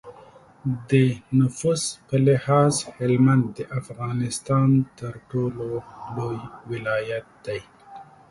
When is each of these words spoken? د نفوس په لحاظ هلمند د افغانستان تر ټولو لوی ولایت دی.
د 0.89 0.91
نفوس 1.39 1.83
په 2.07 2.15
لحاظ 2.27 2.73
هلمند 2.97 3.45
د 3.57 3.59
افغانستان 3.79 4.69
تر 4.99 5.13
ټولو 5.31 5.67
لوی 6.15 6.39
ولایت 6.71 7.27
دی. 7.45 7.61